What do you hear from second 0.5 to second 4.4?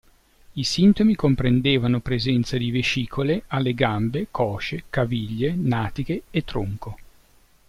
I sintomi comprendevano presenza di vescicole alle gambe,